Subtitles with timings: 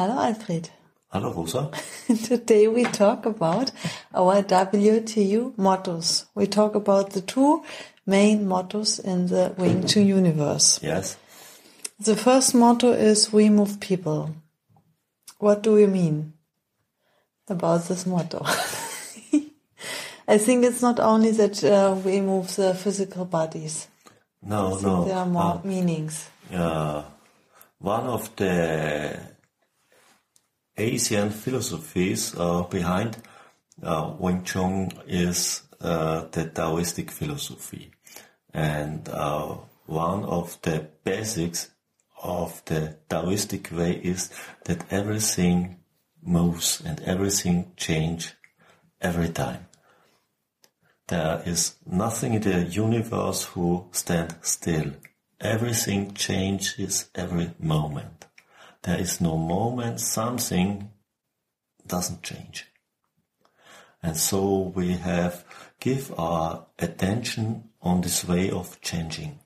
[0.00, 0.70] Hello, Alfred.
[1.12, 1.70] Hello, Rosa.
[2.24, 3.70] Today we talk about
[4.14, 6.24] our WTU mottos.
[6.34, 7.62] We talk about the two
[8.06, 10.80] main mottos in the WingTsun universe.
[10.82, 11.18] Yes.
[11.98, 14.34] The first motto is We Move People.
[15.38, 16.32] What do you mean
[17.46, 18.42] about this motto?
[20.26, 23.86] I think it's not only that uh, we move the physical bodies.
[24.40, 25.04] No, I no.
[25.04, 26.26] There are more uh, meanings.
[26.50, 27.02] uh,
[27.80, 29.28] one of the
[30.80, 33.18] Asian philosophies uh, behind
[33.82, 37.90] uh, WingTsun is uh, the Taoistic philosophy.
[38.52, 39.08] And
[39.86, 41.70] one of the basics
[42.22, 44.30] of the Taoistic way is
[44.64, 45.76] that everything
[46.22, 48.34] moves and everything change
[49.00, 49.66] every time.
[51.08, 54.92] There is nothing in the universe who stand still.
[55.40, 58.26] Everything changes every moment.
[58.82, 60.90] There is no moment something
[61.86, 62.66] doesn't change.
[64.02, 65.44] And so we have
[65.78, 69.38] give our attention on this way of changing.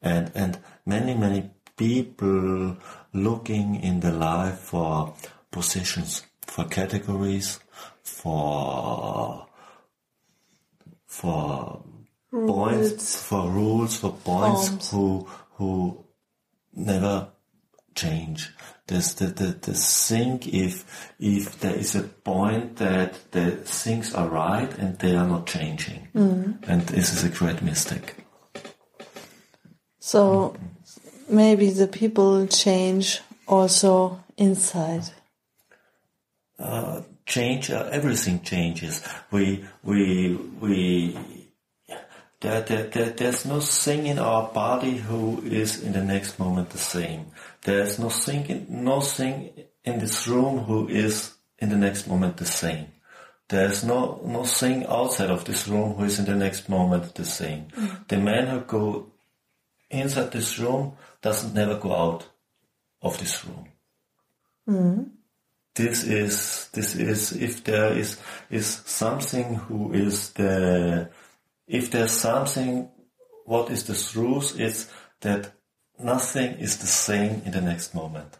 [0.00, 2.76] And, and many, many people
[3.12, 5.14] looking in the life for
[5.50, 7.60] positions, for categories,
[8.02, 9.46] for,
[11.06, 11.82] for
[12.30, 14.90] points, for rules, for points Forms.
[14.90, 16.04] who, who
[16.74, 17.31] never
[17.94, 18.50] change.
[18.86, 24.28] There's the, the, the think if, if there is a point that the things are
[24.28, 26.08] right and they are not changing.
[26.66, 28.14] And this is a great mistake.
[30.00, 30.56] So
[31.28, 35.04] maybe the people change also inside.
[37.26, 41.16] change uh, everything changes we we we
[42.42, 46.70] there, there, there, there's no thing in our body who is in the next moment
[46.70, 47.26] the same.
[47.62, 49.50] There's no thing in, no thing
[49.84, 52.88] in this room who is in the next moment the same.
[53.48, 57.24] There's no no thing outside of this room who is in the next moment the
[57.24, 57.66] same.
[57.76, 58.08] Mm.
[58.08, 59.12] The man who go
[59.88, 62.26] inside this room doesn't never go out
[63.02, 63.68] of this room.
[64.68, 65.10] Mm.
[65.74, 68.18] This is this is if there is
[68.50, 71.10] is something who is the
[71.66, 72.90] if there's something
[73.44, 74.88] what is the truth is
[75.20, 75.52] that
[75.98, 78.38] nothing is the same in the next moment.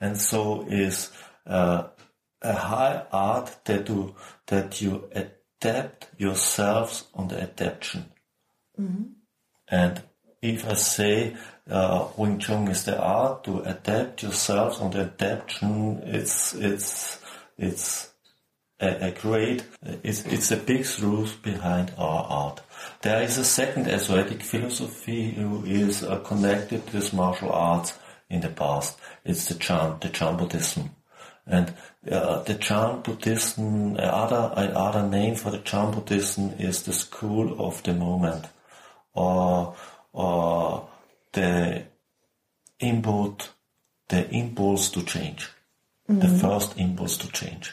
[0.00, 1.10] And so is
[1.46, 1.88] uh,
[2.42, 4.14] a high art that you
[4.46, 8.06] that you adapt yourselves on the adaptation.
[9.68, 10.02] And
[10.40, 11.36] if I say
[11.68, 17.20] uh, WingTsun is the art to adapt yourselves on the adaptation, it's it's
[17.56, 18.08] it's
[18.80, 19.64] a, a great
[20.02, 22.60] it's it's a big truth behind our art.
[23.02, 27.98] There is a second Asiatic philosophy who is uh, connected to this martial arts
[28.30, 28.98] in the past.
[29.24, 30.90] It's the Chan the Chan Buddhism.
[31.46, 31.72] And
[32.10, 37.82] uh, the Chan Buddhism, another, another name for the Chan Buddhism is the school of
[37.82, 38.46] the moment
[39.14, 39.74] or
[40.12, 40.88] or
[41.32, 41.84] the
[42.78, 43.50] input,
[44.08, 45.48] the impulse to change,
[46.06, 47.72] the first impulse to change.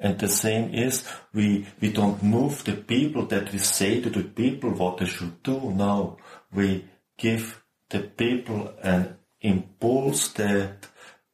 [0.00, 4.24] And the same is we we don't move the people that we say to the
[4.24, 5.60] people what they should do.
[5.72, 6.16] No,
[6.52, 6.86] we
[7.18, 10.86] give the people an impulse that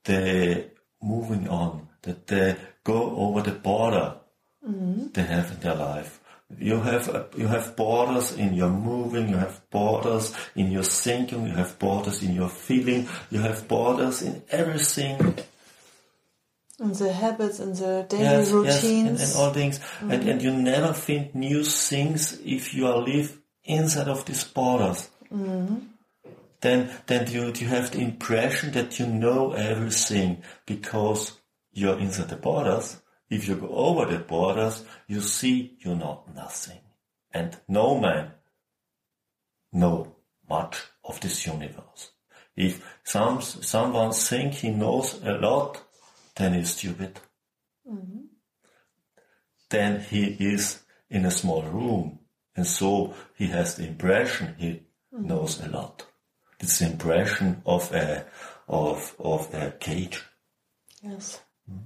[0.04, 4.14] they moving on, that they go over the border
[5.12, 6.20] they have in their life.
[6.58, 11.46] You have uh, you have borders in your moving, you have borders in your thinking,
[11.46, 15.38] you have borders in your feeling, you have borders in everything.
[16.78, 19.08] And the habits and the daily Yes, yes, routines.
[19.08, 19.80] and, and all things.
[20.00, 20.28] And, mm-hmm.
[20.28, 25.08] and you never find new things if you are live inside of these borders.
[25.32, 25.76] Mm-hmm.
[26.60, 31.32] Then, then you, you have the impression that you know everything because
[31.72, 33.00] you're inside the borders.
[33.30, 36.80] If you go over the borders, you see you know nothing.
[37.32, 38.32] And no man
[39.72, 40.14] know
[40.48, 42.12] much of this universe.
[42.56, 45.82] If some, someone think he knows a lot,
[46.36, 47.18] then he's stupid.
[47.90, 48.20] Mm-hmm.
[49.68, 50.80] Then he is
[51.10, 52.20] in a small room,
[52.54, 54.70] and so he has the impression he
[55.12, 55.26] mm-hmm.
[55.26, 56.06] knows a lot.
[56.60, 58.26] It's the impression of a
[58.68, 60.22] of, of a cage.
[61.02, 61.40] Yes.
[61.68, 61.78] Hmm?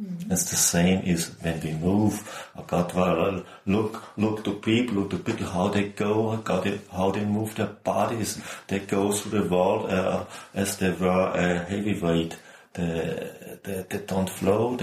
[0.00, 0.30] Mm-hmm.
[0.30, 2.46] It's the same is when we move.
[2.56, 6.36] Oh I got well, look, look to people, look to people how they go, oh
[6.36, 8.40] got it, how they move their bodies.
[8.68, 10.24] They go through the world uh,
[10.54, 12.36] as they were a heavyweight.
[12.74, 14.78] They, they, they don't flow.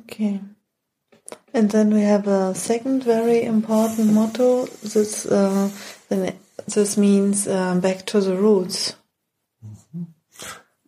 [0.00, 0.40] Okay.
[1.52, 4.66] And then we have a second very important motto.
[4.66, 5.70] This uh,
[6.66, 8.94] this means uh, back to the roots.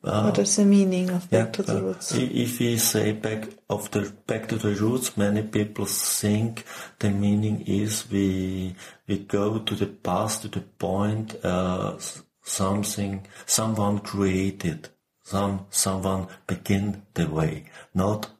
[0.00, 2.12] what is the meaning of back to the uh, roots?
[2.14, 6.64] If we say back of the back to the roots, many people think
[6.98, 8.74] the meaning is we
[9.06, 11.98] we go to the past to the point uh,
[12.42, 14.88] something someone created,
[15.30, 17.64] some someone begin the way.
[17.94, 18.30] Not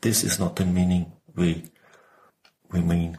[0.00, 1.64] this is not the meaning we
[2.72, 3.18] we mean.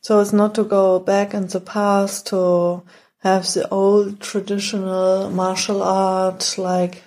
[0.00, 2.82] So it's not to go back in the past to
[3.18, 7.02] have the old traditional martial art like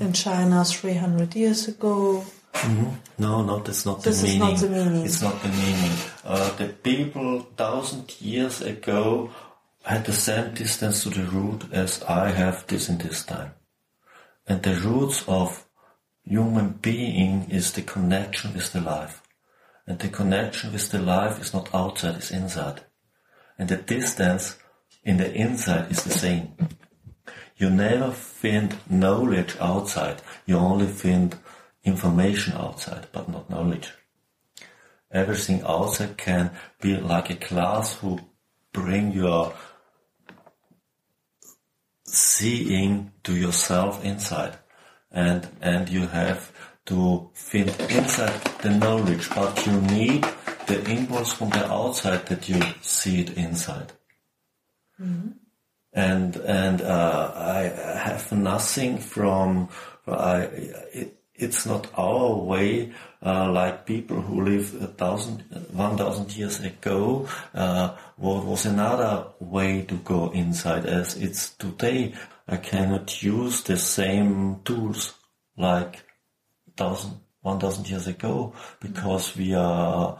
[0.00, 2.24] in China 300 years ago.
[3.18, 4.48] No, no, that's not This the is meaning.
[4.52, 5.04] not the meaning.
[5.04, 5.92] It's not the meaning.
[6.24, 9.30] Uh, the people thousand years ago
[9.82, 13.52] had the same distance to the root as I have this in this time.
[14.46, 15.66] And the roots of
[16.22, 19.22] human being is the connection with the life.
[19.86, 22.82] And the connection with the life is not outside, it's inside.
[23.58, 24.56] And the distance
[25.04, 26.54] in the inside is the same.
[27.56, 30.20] You never find knowledge outside.
[30.44, 31.36] You only find
[31.84, 33.92] information outside, but not knowledge.
[35.10, 36.50] Everything outside can
[36.80, 38.20] be like a class who
[38.72, 39.54] bring your
[42.16, 44.58] seeing to yourself inside.
[45.10, 46.52] And, and you have
[46.86, 50.26] to find inside the knowledge, but you need
[50.66, 53.92] the impulse from the outside that you see it inside
[55.96, 57.62] and and uh, I
[57.98, 59.70] have nothing from
[60.06, 60.42] I.
[60.92, 62.92] It, it's not our way,
[63.24, 67.28] uh, like people who live a thousand, one thousand years ago.
[67.54, 70.86] Uh, what was another way to go inside?
[70.86, 72.14] As it's today,
[72.48, 75.14] I cannot use the same tools
[75.56, 76.02] like
[76.76, 80.18] thousand, one thousand years ago because we are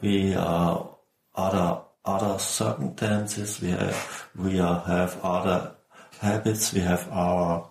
[0.00, 0.88] we are
[1.34, 3.60] other other circumstances.
[3.60, 5.72] We have we are, have other
[6.20, 6.72] habits.
[6.72, 7.70] We have our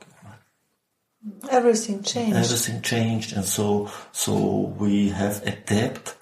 [1.50, 2.38] Everything changed.
[2.38, 6.16] everything changed, and so so we have adapt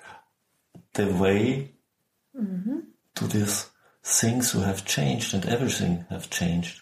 [0.94, 1.74] the way
[2.36, 2.80] mm-hmm.
[3.15, 3.69] to these
[4.03, 6.81] things who have changed, and everything have changed.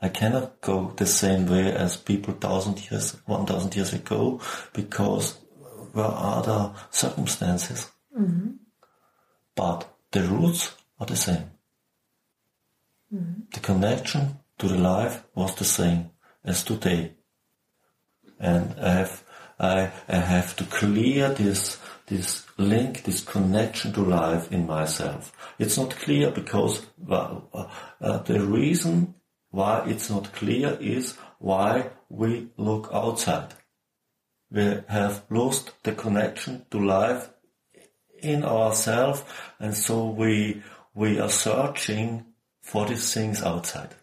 [0.00, 4.40] I cannot go the same way as people thousand years, one thousand years ago,
[4.72, 5.38] because
[5.94, 7.90] there are other circumstances.
[8.18, 8.50] Mm-hmm.
[9.54, 11.50] But the roots are the same.
[13.14, 13.42] Mm-hmm.
[13.52, 16.10] The connection to the life was the same
[16.44, 17.14] as today.
[18.42, 19.24] And I have,
[19.58, 25.32] I, I have to clear this, this link, this connection to life in myself.
[25.58, 27.68] It's not clear because well, uh,
[28.00, 29.14] uh, the reason
[29.50, 33.54] why it's not clear is why we look outside.
[34.50, 37.30] We have lost the connection to life
[38.20, 39.24] in ourselves
[39.58, 40.62] and so we
[40.94, 42.26] we are searching
[42.60, 43.94] for these things outside.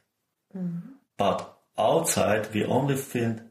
[1.18, 3.49] But outside we only find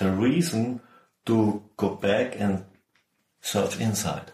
[0.00, 0.80] the reason
[1.26, 2.64] to go back and
[3.40, 4.32] search inside.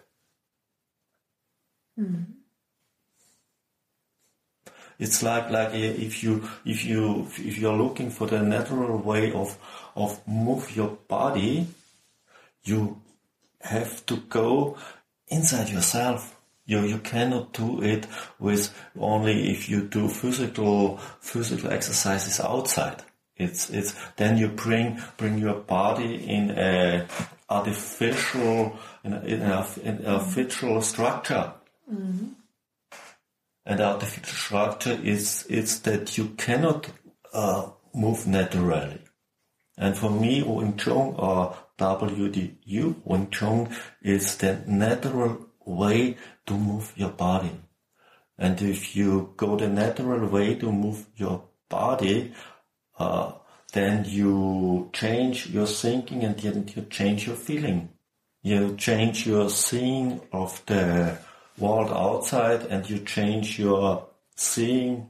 [1.99, 2.23] Hmm.
[4.99, 9.33] It's like like eh, if you if you if you're looking for the natural way
[9.33, 9.59] of
[9.95, 11.67] of move your body,
[12.65, 13.03] you
[13.61, 14.79] have to go
[15.29, 16.35] inside yourself.
[16.65, 18.07] You you cannot do it
[18.39, 23.03] with only if you do physical physical exercises outside.
[23.37, 27.07] It's it's then you bring bring your body in a
[27.49, 31.53] artificial in a, in a, in a artificial structure.
[33.67, 36.89] And artificial structure is it's that you cannot
[37.33, 39.01] uh, move naturally.
[39.77, 43.69] And for me, WingTsun or WTU, Wing Chun
[44.01, 46.17] is the natural way
[46.47, 47.61] to move your body.
[48.39, 52.33] And if you go the natural way to move your body,
[52.99, 53.33] uh,
[53.73, 57.91] then you change your thinking and then you change your feeling.
[58.43, 61.19] You change your seeing of the
[61.59, 65.09] world outside and you change your seeing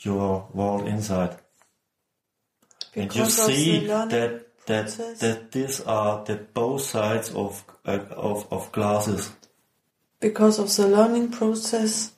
[0.00, 1.36] your world inside.
[2.94, 4.10] And you Because of the see that
[4.66, 5.20] that process?
[5.20, 9.32] that these are the both sides of uh, of of glasses.
[10.20, 12.12] because of the learning process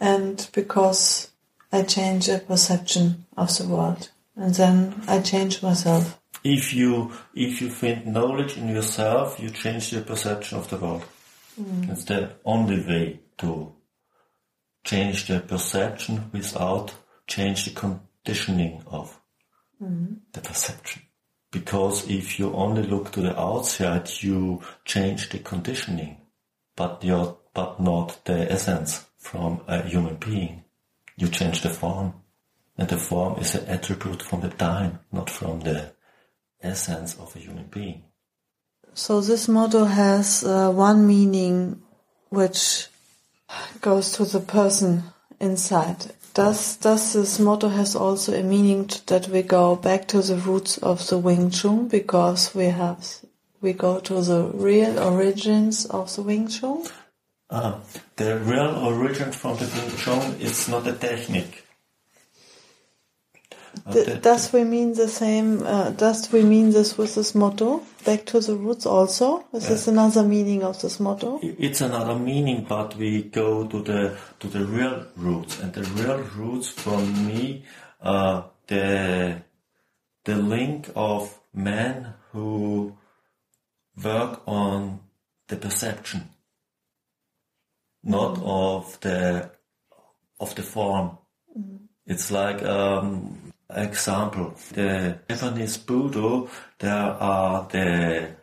[0.00, 1.30] and because
[1.74, 6.20] I change the perception of the world, and then I change myself.
[6.44, 11.02] If you if you find knowledge in yourself, you change the perception of the world.
[11.60, 11.90] Mm.
[11.90, 13.72] It's the only way to
[14.84, 16.94] change the perception without
[17.26, 19.20] change the conditioning of
[19.82, 20.18] mm.
[20.32, 21.02] the perception.
[21.50, 26.18] Because if you only look to the outside, you change the conditioning,
[26.76, 30.64] but your but not the essence from a human being.
[31.16, 32.14] You change the form,
[32.76, 35.92] and the form is an attribute from the time, not from the
[36.60, 38.04] essence of a human being.
[38.94, 41.82] So this motto has uh, one meaning,
[42.30, 42.88] which
[43.80, 45.04] goes to the person
[45.40, 46.12] inside.
[46.32, 50.78] Does does this motto has also a meaning that we go back to the roots
[50.78, 53.06] of the WingTsun because we have
[53.60, 56.90] we go to the real origins of the WingTsun?
[57.50, 57.80] Uh,
[58.16, 59.66] the real origin from the
[59.98, 61.62] Chun is not a technique.
[63.86, 65.62] Uh, Th- the- does we mean the same?
[65.62, 67.82] Uh, does we mean this with this motto?
[68.04, 69.44] Back to the roots also?
[69.52, 71.40] Is this another meaning of this motto?
[71.42, 76.18] it's another meaning, but we go to the to the real roots, and the real
[76.36, 77.64] roots for me
[78.00, 79.42] are the
[80.24, 82.96] the link of men who
[84.02, 85.00] work on
[85.48, 86.28] the perception,
[88.04, 89.50] not of the
[90.40, 91.18] of the form.
[92.06, 96.48] It's like um, example the Japanese Budo.
[96.78, 98.36] There are the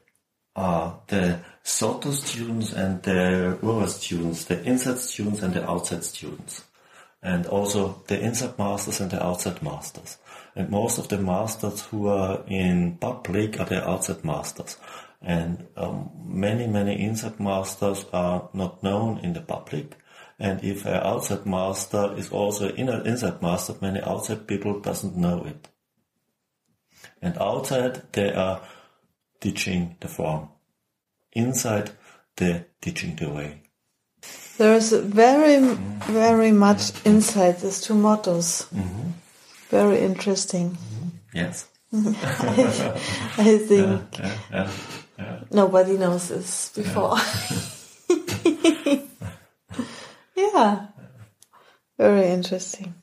[0.56, 6.63] are the Soto students and the Ura students, the inside students and the outside students,
[7.22, 10.18] and also the inside masters and the outside masters.
[10.56, 14.77] And most of the masters who are in public are the outside masters.
[15.22, 19.98] And um, many, many inside masters are not known in the public.
[20.40, 25.16] And if an outside master is also an inner inside master, many outside people doesn't
[25.16, 25.68] know it.
[27.22, 28.62] And outside they are
[29.40, 30.50] teaching the form.
[31.34, 31.92] Inside,
[32.36, 33.62] they're teaching the way.
[34.58, 35.60] There is very,
[36.06, 38.68] very much inside these two mottos.
[39.70, 40.78] Very interesting.
[41.34, 41.68] Yes.
[41.94, 44.72] I think Yeah, yeah, yeah.
[45.51, 47.18] Nobody knows this before.
[50.36, 50.88] yeah,
[51.98, 52.96] very interesting.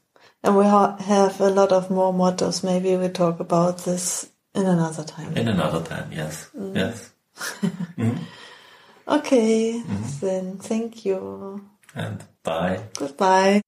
[0.42, 2.62] And we ha- have a lot of more mottos.
[2.62, 5.36] Maybe we talk about this in another time.
[5.36, 6.50] In another time, yes.
[6.56, 6.76] Mm.
[6.76, 7.10] Yes.
[7.98, 8.22] Mm-hmm.
[9.08, 10.26] Okay, mm-hmm.
[10.26, 11.64] then thank you.
[11.94, 12.84] And bye.
[12.94, 13.62] Goodbye.